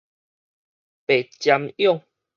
[1.05, 2.01] 白針蛹